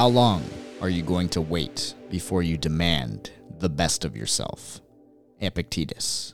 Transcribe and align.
How 0.00 0.08
long 0.08 0.42
are 0.80 0.88
you 0.88 1.02
going 1.02 1.28
to 1.28 1.42
wait 1.42 1.92
before 2.08 2.42
you 2.42 2.56
demand 2.56 3.32
the 3.58 3.68
best 3.68 4.06
of 4.06 4.16
yourself? 4.16 4.80
Epictetus. 5.40 6.32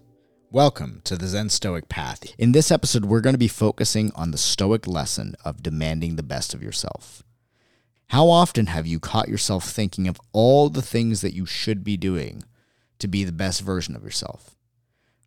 Welcome 0.52 1.00
to 1.02 1.16
the 1.16 1.26
Zen 1.26 1.48
Stoic 1.48 1.88
Path. 1.88 2.32
In 2.38 2.52
this 2.52 2.70
episode, 2.70 3.06
we're 3.06 3.20
going 3.20 3.34
to 3.34 3.38
be 3.38 3.48
focusing 3.48 4.12
on 4.14 4.30
the 4.30 4.38
Stoic 4.38 4.86
lesson 4.86 5.34
of 5.44 5.64
demanding 5.64 6.14
the 6.14 6.22
best 6.22 6.54
of 6.54 6.62
yourself. 6.62 7.24
How 8.10 8.28
often 8.28 8.66
have 8.66 8.86
you 8.86 9.00
caught 9.00 9.28
yourself 9.28 9.64
thinking 9.64 10.06
of 10.06 10.20
all 10.32 10.70
the 10.70 10.80
things 10.80 11.20
that 11.22 11.34
you 11.34 11.44
should 11.44 11.82
be 11.82 11.96
doing 11.96 12.44
to 13.00 13.08
be 13.08 13.24
the 13.24 13.32
best 13.32 13.62
version 13.62 13.96
of 13.96 14.04
yourself? 14.04 14.54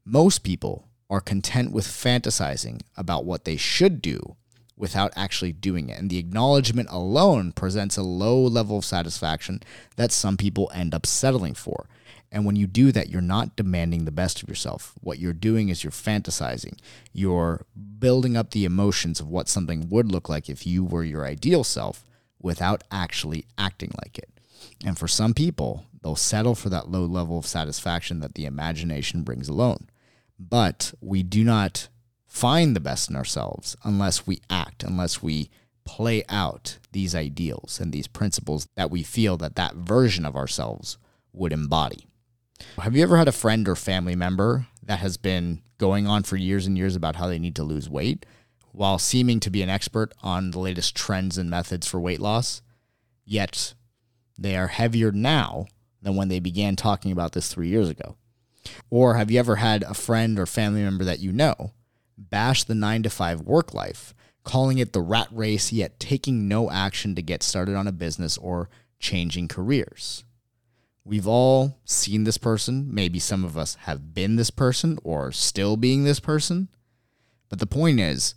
Most 0.05 0.43
people 0.43 0.87
are 1.09 1.19
content 1.19 1.73
with 1.73 1.85
fantasizing 1.85 2.83
about 2.95 3.25
what 3.25 3.43
they 3.43 3.57
should 3.57 4.01
do 4.01 4.37
without 4.79 5.11
actually 5.15 5.51
doing 5.51 5.89
it. 5.89 5.99
And 5.99 6.09
the 6.09 6.17
acknowledgement 6.17 6.87
alone 6.89 7.51
presents 7.51 7.97
a 7.97 8.01
low 8.01 8.41
level 8.41 8.79
of 8.79 8.85
satisfaction 8.85 9.61
that 9.97 10.11
some 10.11 10.37
people 10.37 10.71
end 10.73 10.95
up 10.95 11.05
settling 11.05 11.53
for. 11.53 11.87
And 12.31 12.45
when 12.45 12.55
you 12.55 12.65
do 12.65 12.91
that, 12.93 13.09
you're 13.09 13.21
not 13.21 13.55
demanding 13.55 14.05
the 14.05 14.11
best 14.11 14.41
of 14.41 14.47
yourself. 14.47 14.93
What 15.01 15.19
you're 15.19 15.33
doing 15.33 15.69
is 15.69 15.83
you're 15.83 15.91
fantasizing. 15.91 16.79
You're 17.11 17.65
building 17.99 18.37
up 18.37 18.51
the 18.51 18.65
emotions 18.65 19.19
of 19.19 19.27
what 19.27 19.49
something 19.49 19.89
would 19.89 20.11
look 20.11 20.29
like 20.29 20.49
if 20.49 20.65
you 20.65 20.83
were 20.83 21.03
your 21.03 21.25
ideal 21.25 21.63
self 21.63 22.05
without 22.41 22.83
actually 22.89 23.45
acting 23.57 23.91
like 24.01 24.17
it. 24.17 24.29
And 24.85 24.97
for 24.97 25.07
some 25.07 25.33
people, 25.33 25.85
they'll 26.01 26.15
settle 26.15 26.55
for 26.55 26.69
that 26.69 26.89
low 26.89 27.03
level 27.03 27.37
of 27.37 27.45
satisfaction 27.45 28.21
that 28.21 28.35
the 28.35 28.45
imagination 28.45 29.23
brings 29.23 29.49
alone. 29.49 29.89
But 30.39 30.93
we 31.01 31.21
do 31.23 31.43
not 31.43 31.89
find 32.29 32.75
the 32.75 32.79
best 32.79 33.09
in 33.09 33.15
ourselves 33.15 33.75
unless 33.83 34.25
we 34.25 34.39
act, 34.49 34.83
unless 34.83 35.21
we 35.21 35.49
play 35.83 36.23
out 36.29 36.77
these 36.91 37.15
ideals 37.15 37.79
and 37.81 37.91
these 37.91 38.07
principles 38.07 38.67
that 38.75 38.91
we 38.91 39.01
feel 39.01 39.35
that 39.37 39.55
that 39.55 39.75
version 39.75 40.25
of 40.25 40.35
ourselves 40.35 40.97
would 41.33 41.51
embody. 41.51 42.05
Have 42.77 42.95
you 42.95 43.01
ever 43.01 43.17
had 43.17 43.27
a 43.27 43.33
friend 43.33 43.67
or 43.67 43.75
family 43.75 44.15
member 44.15 44.67
that 44.83 44.99
has 44.99 45.17
been 45.17 45.63
going 45.79 46.05
on 46.05 46.23
for 46.23 46.35
years 46.35 46.67
and 46.67 46.77
years 46.77 46.95
about 46.95 47.15
how 47.15 47.27
they 47.27 47.39
need 47.39 47.55
to 47.55 47.63
lose 47.63 47.89
weight 47.89 48.25
while 48.71 48.99
seeming 48.99 49.39
to 49.39 49.49
be 49.49 49.63
an 49.63 49.69
expert 49.69 50.13
on 50.21 50.51
the 50.51 50.59
latest 50.59 50.95
trends 50.95 51.37
and 51.37 51.49
methods 51.49 51.87
for 51.87 51.99
weight 51.99 52.19
loss? 52.19 52.61
Yet 53.25 53.73
they 54.37 54.55
are 54.55 54.67
heavier 54.67 55.11
now 55.11 55.65
than 56.01 56.15
when 56.15 56.27
they 56.27 56.39
began 56.39 56.75
talking 56.75 57.11
about 57.11 57.31
this 57.31 57.51
three 57.51 57.69
years 57.69 57.89
ago. 57.89 58.15
Or 58.91 59.15
have 59.15 59.31
you 59.31 59.39
ever 59.39 59.55
had 59.55 59.83
a 59.83 59.93
friend 59.95 60.37
or 60.37 60.45
family 60.45 60.83
member 60.83 61.03
that 61.03 61.19
you 61.19 61.31
know 61.31 61.73
bash 62.19 62.63
the 62.63 62.75
nine 62.75 63.03
to 63.03 63.09
five 63.09 63.41
work 63.41 63.73
life, 63.73 64.13
calling 64.43 64.77
it 64.77 64.93
the 64.93 65.01
rat 65.01 65.27
race, 65.31 65.71
yet 65.71 65.99
taking 65.99 66.47
no 66.47 66.69
action 66.69 67.15
to 67.15 67.21
get 67.21 67.43
started 67.43 67.75
on 67.75 67.87
a 67.87 67.91
business 67.91 68.37
or 68.37 68.69
changing 68.99 69.47
careers. 69.47 70.23
We've 71.05 71.27
all 71.27 71.79
seen 71.85 72.23
this 72.23 72.37
person. 72.37 72.93
Maybe 72.93 73.19
some 73.19 73.43
of 73.43 73.57
us 73.57 73.75
have 73.81 74.13
been 74.13 74.35
this 74.35 74.51
person 74.51 74.99
or 75.03 75.31
still 75.31 75.77
being 75.77 76.03
this 76.03 76.19
person. 76.19 76.67
But 77.49 77.59
the 77.59 77.65
point 77.65 77.99
is, 77.99 78.35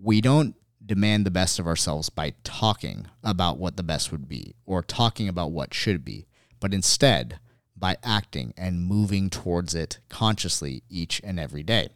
we 0.00 0.20
don't 0.20 0.54
demand 0.84 1.26
the 1.26 1.30
best 1.30 1.58
of 1.58 1.66
ourselves 1.66 2.10
by 2.10 2.34
talking 2.44 3.06
about 3.24 3.58
what 3.58 3.76
the 3.76 3.82
best 3.82 4.12
would 4.12 4.28
be 4.28 4.54
or 4.66 4.82
talking 4.82 5.28
about 5.28 5.52
what 5.52 5.74
should 5.74 6.04
be, 6.04 6.26
but 6.60 6.74
instead 6.74 7.38
by 7.76 7.96
acting 8.04 8.54
and 8.56 8.84
moving 8.84 9.28
towards 9.28 9.74
it 9.74 9.98
consciously 10.08 10.82
each 10.88 11.20
and 11.24 11.40
every 11.40 11.62
day. 11.64 11.88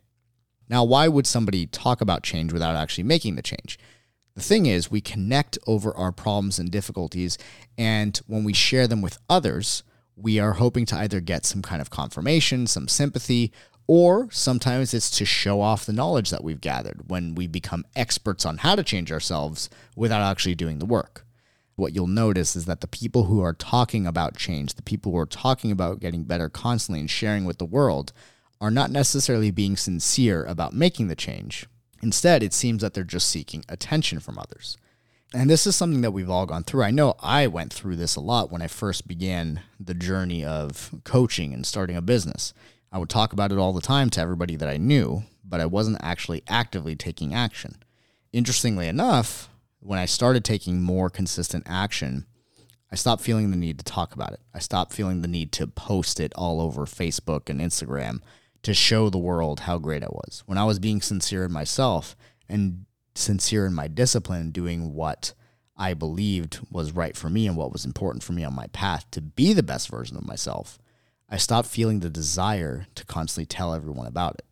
Now, 0.68 0.84
why 0.84 1.08
would 1.08 1.26
somebody 1.26 1.66
talk 1.66 2.00
about 2.00 2.22
change 2.22 2.52
without 2.52 2.76
actually 2.76 3.04
making 3.04 3.36
the 3.36 3.42
change? 3.42 3.78
The 4.34 4.42
thing 4.42 4.66
is, 4.66 4.90
we 4.90 5.00
connect 5.00 5.58
over 5.66 5.96
our 5.96 6.12
problems 6.12 6.58
and 6.58 6.70
difficulties, 6.70 7.38
and 7.78 8.16
when 8.26 8.44
we 8.44 8.52
share 8.52 8.86
them 8.86 9.00
with 9.00 9.18
others, 9.30 9.82
we 10.16 10.38
are 10.38 10.54
hoping 10.54 10.86
to 10.86 10.96
either 10.96 11.20
get 11.20 11.46
some 11.46 11.62
kind 11.62 11.80
of 11.80 11.90
confirmation, 11.90 12.66
some 12.66 12.88
sympathy, 12.88 13.52
or 13.86 14.28
sometimes 14.30 14.92
it's 14.92 15.10
to 15.10 15.24
show 15.24 15.60
off 15.60 15.86
the 15.86 15.92
knowledge 15.92 16.30
that 16.30 16.42
we've 16.42 16.60
gathered 16.60 17.08
when 17.08 17.34
we 17.34 17.46
become 17.46 17.84
experts 17.94 18.44
on 18.44 18.58
how 18.58 18.74
to 18.74 18.82
change 18.82 19.12
ourselves 19.12 19.70
without 19.94 20.22
actually 20.22 20.54
doing 20.54 20.80
the 20.80 20.86
work. 20.86 21.24
What 21.76 21.94
you'll 21.94 22.06
notice 22.06 22.56
is 22.56 22.64
that 22.64 22.80
the 22.80 22.88
people 22.88 23.24
who 23.24 23.40
are 23.42 23.52
talking 23.52 24.06
about 24.06 24.36
change, 24.36 24.74
the 24.74 24.82
people 24.82 25.12
who 25.12 25.18
are 25.18 25.26
talking 25.26 25.70
about 25.70 26.00
getting 26.00 26.24
better 26.24 26.48
constantly 26.48 27.00
and 27.00 27.10
sharing 27.10 27.44
with 27.44 27.58
the 27.58 27.64
world, 27.64 28.12
are 28.60 28.70
not 28.70 28.90
necessarily 28.90 29.50
being 29.50 29.76
sincere 29.76 30.44
about 30.44 30.72
making 30.72 31.08
the 31.08 31.16
change. 31.16 31.66
Instead, 32.02 32.42
it 32.42 32.52
seems 32.52 32.82
that 32.82 32.94
they're 32.94 33.04
just 33.04 33.28
seeking 33.28 33.64
attention 33.68 34.20
from 34.20 34.38
others. 34.38 34.76
And 35.34 35.50
this 35.50 35.66
is 35.66 35.74
something 35.74 36.02
that 36.02 36.12
we've 36.12 36.30
all 36.30 36.46
gone 36.46 36.64
through. 36.64 36.84
I 36.84 36.90
know 36.90 37.14
I 37.20 37.46
went 37.46 37.72
through 37.72 37.96
this 37.96 38.16
a 38.16 38.20
lot 38.20 38.50
when 38.50 38.62
I 38.62 38.68
first 38.68 39.08
began 39.08 39.60
the 39.80 39.94
journey 39.94 40.44
of 40.44 40.94
coaching 41.04 41.52
and 41.52 41.66
starting 41.66 41.96
a 41.96 42.02
business. 42.02 42.54
I 42.92 42.98
would 42.98 43.08
talk 43.08 43.32
about 43.32 43.52
it 43.52 43.58
all 43.58 43.72
the 43.72 43.80
time 43.80 44.08
to 44.10 44.20
everybody 44.20 44.56
that 44.56 44.68
I 44.68 44.76
knew, 44.76 45.24
but 45.44 45.60
I 45.60 45.66
wasn't 45.66 45.98
actually 46.00 46.42
actively 46.48 46.94
taking 46.94 47.34
action. 47.34 47.82
Interestingly 48.32 48.86
enough, 48.86 49.50
when 49.80 49.98
I 49.98 50.06
started 50.06 50.44
taking 50.44 50.82
more 50.82 51.10
consistent 51.10 51.64
action, 51.66 52.26
I 52.90 52.94
stopped 52.94 53.22
feeling 53.22 53.50
the 53.50 53.56
need 53.56 53.78
to 53.78 53.84
talk 53.84 54.14
about 54.14 54.32
it. 54.32 54.40
I 54.54 54.60
stopped 54.60 54.92
feeling 54.92 55.22
the 55.22 55.28
need 55.28 55.50
to 55.52 55.66
post 55.66 56.20
it 56.20 56.32
all 56.36 56.60
over 56.60 56.86
Facebook 56.86 57.50
and 57.50 57.60
Instagram 57.60 58.20
to 58.66 58.74
show 58.74 59.08
the 59.08 59.16
world 59.16 59.60
how 59.60 59.78
great 59.78 60.02
I 60.02 60.08
was. 60.08 60.42
When 60.46 60.58
I 60.58 60.64
was 60.64 60.80
being 60.80 61.00
sincere 61.00 61.44
in 61.44 61.52
myself 61.52 62.16
and 62.48 62.84
sincere 63.14 63.64
in 63.64 63.72
my 63.72 63.86
discipline, 63.86 64.50
doing 64.50 64.92
what 64.92 65.34
I 65.76 65.94
believed 65.94 66.58
was 66.68 66.90
right 66.90 67.16
for 67.16 67.30
me 67.30 67.46
and 67.46 67.56
what 67.56 67.72
was 67.72 67.84
important 67.84 68.24
for 68.24 68.32
me 68.32 68.42
on 68.42 68.56
my 68.56 68.66
path 68.72 69.08
to 69.12 69.20
be 69.20 69.52
the 69.52 69.62
best 69.62 69.88
version 69.88 70.16
of 70.16 70.26
myself, 70.26 70.80
I 71.30 71.36
stopped 71.36 71.68
feeling 71.68 72.00
the 72.00 72.10
desire 72.10 72.88
to 72.96 73.04
constantly 73.04 73.46
tell 73.46 73.72
everyone 73.72 74.08
about 74.08 74.34
it. 74.34 74.46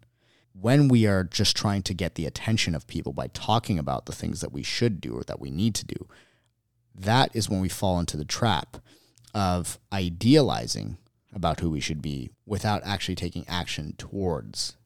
When 0.53 0.87
we 0.87 1.09
are 1.09 1.25
just 1.25 1.57
trying 1.57 1.83
to 1.83 1.93
get 1.93 2.15
the 2.15 2.27
attention 2.27 2.77
of 2.77 2.87
people 2.87 3.13
by 3.13 3.27
talking 3.35 3.81
about 3.81 4.07
the 4.07 4.15
things 4.15 4.41
that 4.43 4.53
we 4.53 4.63
should 4.63 5.01
do 5.01 5.15
or 5.15 5.25
that 5.25 5.41
we 5.41 5.51
need 5.51 5.75
to 5.75 5.87
do, 5.87 6.07
that 6.95 7.35
is 7.35 7.51
when 7.51 7.61
we 7.61 7.69
fall 7.69 7.99
into 7.99 8.17
the 8.17 8.25
trap 8.25 8.77
of 9.35 9.81
idealizing 9.93 10.99
about 11.35 11.61
who 11.61 11.71
we 11.71 11.81
should 11.81 12.01
be 12.01 12.31
without 12.47 12.83
actually 12.85 13.17
taking 13.17 13.45
action 13.49 13.95
towards 13.99 14.77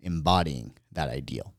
embodying 0.00 0.74
that 0.90 1.08
ideal. 1.08 1.54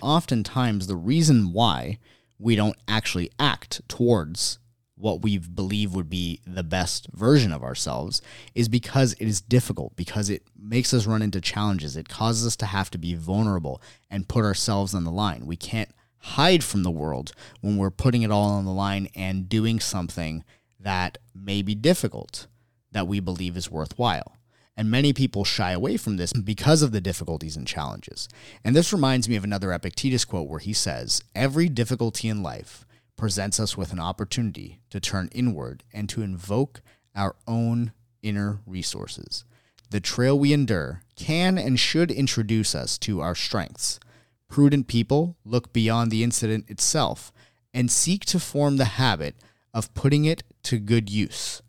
Oftentimes, 0.00 0.86
the 0.86 0.96
reason 0.96 1.52
why 1.52 1.98
we 2.38 2.56
don't 2.56 2.76
actually 2.88 3.30
act 3.38 3.80
towards 3.88 4.58
what 4.96 5.22
we 5.22 5.38
believe 5.38 5.94
would 5.94 6.10
be 6.10 6.40
the 6.46 6.62
best 6.62 7.08
version 7.12 7.52
of 7.52 7.62
ourselves 7.62 8.20
is 8.54 8.68
because 8.68 9.14
it 9.14 9.26
is 9.26 9.40
difficult, 9.40 9.96
because 9.96 10.28
it 10.28 10.42
makes 10.58 10.92
us 10.92 11.06
run 11.06 11.22
into 11.22 11.40
challenges. 11.40 11.96
It 11.96 12.08
causes 12.08 12.46
us 12.46 12.56
to 12.56 12.66
have 12.66 12.90
to 12.90 12.98
be 12.98 13.14
vulnerable 13.14 13.80
and 14.10 14.28
put 14.28 14.44
ourselves 14.44 14.94
on 14.94 15.04
the 15.04 15.10
line. 15.10 15.46
We 15.46 15.56
can't 15.56 15.90
hide 16.18 16.62
from 16.62 16.82
the 16.82 16.90
world 16.90 17.32
when 17.62 17.78
we're 17.78 17.90
putting 17.90 18.22
it 18.22 18.30
all 18.30 18.50
on 18.50 18.66
the 18.66 18.72
line 18.72 19.08
and 19.14 19.48
doing 19.48 19.80
something 19.80 20.44
that 20.78 21.18
may 21.34 21.62
be 21.62 21.74
difficult 21.74 22.46
that 22.92 23.06
we 23.06 23.20
believe 23.20 23.56
is 23.56 23.70
worthwhile. 23.70 24.36
And 24.76 24.90
many 24.90 25.12
people 25.12 25.44
shy 25.44 25.72
away 25.72 25.96
from 25.96 26.16
this 26.16 26.32
because 26.32 26.80
of 26.80 26.92
the 26.92 27.00
difficulties 27.00 27.56
and 27.56 27.66
challenges. 27.66 28.28
And 28.64 28.74
this 28.74 28.92
reminds 28.92 29.28
me 29.28 29.36
of 29.36 29.44
another 29.44 29.72
Epictetus 29.72 30.24
quote 30.24 30.48
where 30.48 30.60
he 30.60 30.72
says, 30.72 31.22
Every 31.34 31.68
difficulty 31.68 32.28
in 32.28 32.42
life 32.42 32.86
presents 33.16 33.60
us 33.60 33.76
with 33.76 33.92
an 33.92 34.00
opportunity 34.00 34.80
to 34.88 34.98
turn 34.98 35.28
inward 35.32 35.84
and 35.92 36.08
to 36.08 36.22
invoke 36.22 36.80
our 37.14 37.36
own 37.46 37.92
inner 38.22 38.60
resources. 38.66 39.44
The 39.90 40.00
trail 40.00 40.38
we 40.38 40.52
endure 40.52 41.02
can 41.16 41.58
and 41.58 41.78
should 41.78 42.10
introduce 42.10 42.74
us 42.74 42.96
to 42.98 43.20
our 43.20 43.34
strengths. 43.34 44.00
Prudent 44.48 44.86
people 44.86 45.36
look 45.44 45.72
beyond 45.72 46.10
the 46.10 46.22
incident 46.22 46.70
itself 46.70 47.32
and 47.74 47.90
seek 47.90 48.24
to 48.26 48.40
form 48.40 48.76
the 48.76 48.84
habit 48.84 49.34
of 49.74 49.92
putting 49.94 50.24
it 50.24 50.42
to 50.62 50.78
good 50.78 51.10
use 51.10 51.60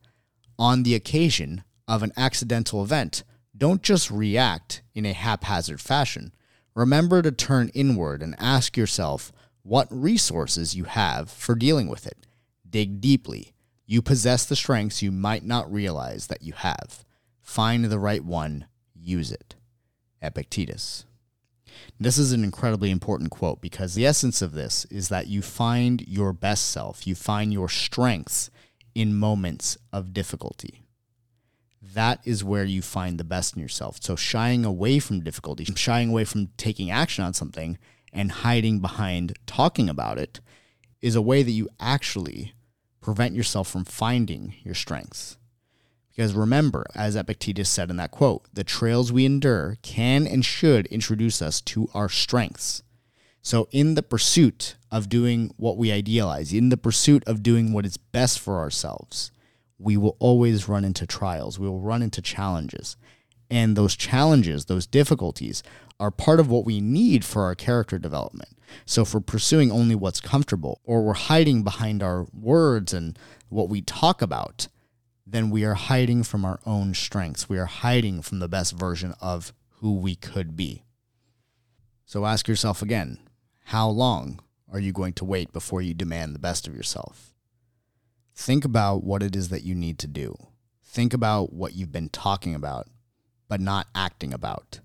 on 0.62 0.84
the 0.84 0.94
occasion 0.94 1.64
of 1.88 2.04
an 2.04 2.12
accidental 2.16 2.84
event, 2.84 3.24
don't 3.58 3.82
just 3.82 4.12
react 4.12 4.84
in 4.94 5.08
a 5.08 5.12
haphazard 5.12 5.82
fashion. 5.82 6.32
Remember 6.76 7.24
to 7.24 7.32
turn 7.32 7.72
inward 7.74 8.22
and 8.22 8.36
ask 8.38 8.78
yourself 8.78 9.32
what 9.64 9.88
resources 9.90 10.76
you 10.76 10.84
have 10.84 11.32
for 11.32 11.56
dealing 11.56 11.88
with 11.88 12.06
it. 12.06 12.28
Dig 12.70 13.02
deeply. 13.02 13.56
You 13.88 14.04
possess 14.04 14.46
the 14.46 14.56
strengths 14.56 15.02
you 15.02 15.12
might 15.12 15.44
not 15.44 15.74
realize 15.74 16.28
that 16.28 16.44
you 16.44 16.54
have. 16.54 17.06
Find 17.42 17.86
the 17.86 18.00
right 18.00 18.24
one, 18.24 18.68
use 18.94 19.32
it. 19.32 19.56
Epictetus. 20.22 21.06
This 22.00 22.20
is 22.20 22.34
an 22.34 22.44
incredibly 22.44 22.92
important 22.92 23.32
quote 23.32 23.62
because 23.62 23.96
the 23.96 24.06
essence 24.06 24.44
of 24.44 24.52
this 24.52 24.86
is 24.92 25.10
that 25.10 25.26
you 25.26 25.42
find 25.42 26.08
your 26.08 26.34
best 26.34 26.70
self, 26.70 27.08
you 27.08 27.16
find 27.16 27.52
your 27.52 27.68
strengths 27.68 28.52
in 28.96 29.16
moments 29.16 29.78
of 29.92 30.14
difficulty. 30.14 30.84
That 31.82 32.20
is 32.26 32.44
where 32.44 32.64
you 32.64 32.82
find 32.82 33.18
the 33.18 33.24
best 33.24 33.56
in 33.56 33.62
yourself. 33.62 33.98
So, 34.02 34.16
shying 34.16 34.66
away 34.66 35.00
from 35.00 35.22
difficulty, 35.22 35.66
shying 35.76 36.10
away 36.10 36.26
from 36.26 36.48
taking 36.58 36.92
action 36.92 37.24
on 37.24 37.34
something 37.34 37.78
and 38.14 38.32
hiding 38.32 38.80
behind 38.80 39.38
talking 39.46 39.90
about 39.90 40.18
it 40.18 40.40
is 41.02 41.16
a 41.16 41.22
way 41.22 41.44
that 41.44 41.52
you 41.52 41.68
actually 41.80 42.54
prevent 43.02 43.36
yourself 43.36 43.68
from 43.68 43.84
finding 43.84 44.56
your 44.64 44.76
strengths. 44.76 45.38
Because 46.10 46.34
remember, 46.34 46.86
as 46.94 47.16
Epictetus 47.16 47.70
said 47.70 47.90
in 47.90 47.96
that 47.96 48.12
quote, 48.12 48.46
the 48.54 48.64
trails 48.64 49.12
we 49.12 49.26
endure 49.26 49.78
can 49.82 50.28
and 50.28 50.46
should 50.46 50.86
introduce 50.88 51.42
us 51.42 51.62
to 51.62 51.90
our 51.94 52.10
strengths. 52.10 52.84
So, 53.44 53.68
in 53.72 53.96
the 53.96 54.04
pursuit 54.04 54.76
of 54.92 55.10
doing 55.10 55.52
what 55.58 55.78
we 55.78 55.92
idealize, 55.92 56.54
in 56.54 56.70
the 56.70 56.78
pursuit 56.78 57.24
of 57.26 57.42
doing 57.42 57.74
what 57.74 57.86
is 57.86 57.98
best 57.98 58.40
for 58.40 58.60
ourselves, 58.60 59.32
we 59.80 59.98
will 59.98 60.16
always 60.20 60.70
run 60.70 60.86
into 60.86 61.08
trials. 61.08 61.58
We 61.58 61.68
will 61.68 61.80
run 61.80 62.04
into 62.04 62.22
challenges. 62.22 62.98
And 63.50 63.76
those 63.76 63.96
challenges, 63.96 64.66
those 64.66 64.86
difficulties, 64.86 65.64
are 66.00 66.12
part 66.12 66.40
of 66.40 66.50
what 66.50 66.66
we 66.66 66.80
need 66.82 67.26
for 67.26 67.44
our 67.44 67.56
character 67.56 67.98
development. 67.98 68.50
So, 68.86 69.02
if 69.02 69.14
we're 69.14 69.22
pursuing 69.22 69.72
only 69.72 69.96
what's 69.96 70.22
comfortable, 70.22 70.80
or 70.84 71.04
we're 71.04 71.14
hiding 71.14 71.64
behind 71.64 72.04
our 72.04 72.28
words 72.34 72.94
and 72.94 73.18
what 73.50 73.70
we 73.70 73.82
talk 73.82 74.22
about, 74.22 74.68
then 75.26 75.50
we 75.50 75.66
are 75.66 75.74
hiding 75.74 76.22
from 76.22 76.46
our 76.46 76.60
own 76.66 76.94
strengths. 76.94 77.50
We 77.50 77.58
are 77.58 77.66
hiding 77.66 78.22
from 78.22 78.38
the 78.38 78.48
best 78.48 78.78
version 78.78 79.16
of 79.20 79.52
who 79.80 79.96
we 79.96 80.16
could 80.16 80.56
be. 80.56 80.84
So, 82.06 82.28
ask 82.28 82.48
yourself 82.48 82.84
again 82.84 83.18
how 83.72 83.88
long 83.88 84.38
are 84.70 84.82
you 84.82 84.92
going 84.92 85.14
to 85.14 85.24
wait 85.24 85.54
before 85.54 85.82
you 85.82 85.94
demand 85.94 86.36
the 86.36 86.40
best 86.40 86.68
of 86.68 86.76
yourself? 86.76 87.34
Think 88.36 88.66
about 88.66 89.06
what 89.06 89.24
it 89.24 89.34
is 89.34 89.48
that 89.48 89.64
you 89.64 89.76
need 89.76 89.98
to 90.00 90.08
do. 90.08 90.36
Think 90.84 91.14
about 91.14 91.54
what 91.54 91.74
you've 91.74 91.94
been 91.94 92.10
talking 92.10 92.54
about, 92.54 92.90
but 93.48 93.62
not 93.62 93.88
acting 93.96 94.34
about. 94.34 94.82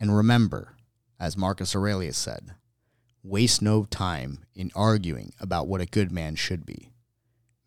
And 0.00 0.16
remember, 0.16 0.74
as 1.20 1.36
Marcus 1.36 1.76
Aurelius 1.76 2.16
said, 2.16 2.54
waste 3.22 3.60
no 3.60 3.84
time 3.84 4.46
in 4.54 4.72
arguing 4.74 5.34
about 5.38 5.68
what 5.68 5.82
a 5.82 5.84
good 5.84 6.10
man 6.10 6.34
should 6.34 6.64
be. 6.64 6.88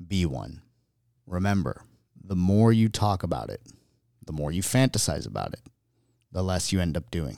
Be 0.07 0.25
one. 0.25 0.63
Remember, 1.27 1.83
the 2.19 2.35
more 2.35 2.73
you 2.73 2.89
talk 2.89 3.21
about 3.21 3.51
it, 3.51 3.61
the 4.25 4.33
more 4.33 4.51
you 4.51 4.63
fantasize 4.63 5.27
about 5.27 5.53
it, 5.53 5.61
the 6.31 6.43
less 6.43 6.71
you 6.71 6.79
end 6.79 6.97
up 6.97 7.11
doing. 7.11 7.37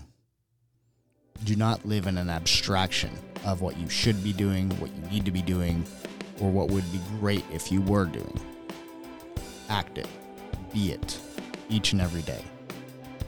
Do 1.45 1.55
not 1.57 1.85
live 1.85 2.07
in 2.07 2.17
an 2.17 2.29
abstraction 2.29 3.11
of 3.43 3.61
what 3.61 3.77
you 3.77 3.89
should 3.89 4.23
be 4.23 4.31
doing, 4.31 4.69
what 4.79 4.89
you 4.95 5.09
need 5.11 5.25
to 5.25 5.31
be 5.31 5.41
doing, 5.41 5.85
or 6.39 6.49
what 6.49 6.69
would 6.69 6.89
be 6.91 7.01
great 7.19 7.43
if 7.51 7.71
you 7.71 7.81
were 7.81 8.05
doing. 8.05 8.39
Act 9.67 9.97
it, 9.97 10.07
be 10.73 10.93
it, 10.93 11.19
each 11.69 11.91
and 11.91 12.01
every 12.01 12.21
day. 12.21 12.43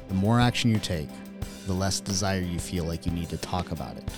The 0.08 0.14
more 0.14 0.40
action 0.40 0.70
you 0.70 0.80
take, 0.80 1.10
the 1.68 1.74
less 1.74 2.00
desire 2.00 2.40
you 2.40 2.60
feel 2.60 2.86
like 2.86 3.06
you 3.06 3.12
need 3.12 3.30
to 3.30 3.38
talk 3.38 3.72
about 3.72 3.98
it. 3.98 4.10